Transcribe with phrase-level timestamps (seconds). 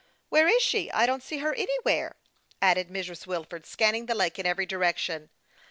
[0.29, 0.89] "Where is she?
[0.93, 2.15] I don't see her anywhere,"
[2.59, 3.27] added Mrs.
[3.27, 5.29] Wilford, scanning the lake in every direction.